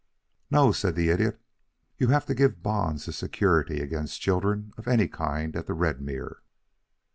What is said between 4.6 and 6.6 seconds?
of any kind at the Redmere.